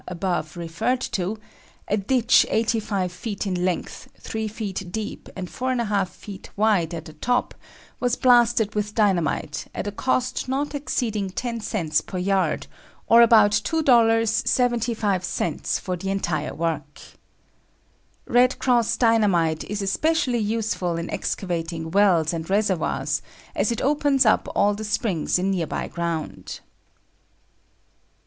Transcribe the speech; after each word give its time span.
above 0.07 0.57
referred 0.57 0.99
to, 0.99 1.37
a 1.87 1.95
ditch 1.95 2.43
85 2.49 3.11
feet 3.11 3.45
in 3.45 3.63
length, 3.63 4.09
3 4.19 4.47
feet 4.47 4.91
deep 4.91 5.29
and 5.35 5.47
4 5.47 5.75
1/2 5.75 6.07
feet 6.09 6.49
wide 6.55 6.91
at 6.95 7.05
the 7.05 7.13
top, 7.13 7.53
was 7.99 8.15
blasted 8.15 8.73
with 8.73 8.95
dynamite, 8.95 9.67
at 9.75 9.85
a 9.85 9.91
cost 9.91 10.49
not 10.49 10.73
exceeding 10.73 11.29
10 11.29 11.59
cents 11.59 12.01
per 12.01 12.17
yard, 12.17 12.65
or 13.05 13.21
about 13.21 13.51
$2.75 13.51 15.79
for 15.79 15.95
the 15.95 16.09
entire 16.09 16.55
work. 16.55 16.99
"Red 18.25 18.57
Cross" 18.57 18.97
Dynamite 18.97 19.63
is 19.65 19.83
especially 19.83 20.39
useful 20.39 20.97
in 20.97 21.11
excavating 21.11 21.91
wells 21.91 22.33
and 22.33 22.49
reservoirs, 22.49 23.21
as 23.55 23.71
it 23.71 23.83
opens 23.83 24.25
up 24.25 24.47
all 24.55 24.73
the 24.73 24.83
springs 24.83 25.37
in 25.37 25.51
nearby 25.51 25.87
ground. 25.87 26.59